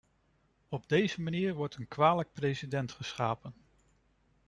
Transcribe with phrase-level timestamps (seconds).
[0.69, 3.53] Op deze manier wordt een kwalijk precedent geschapen.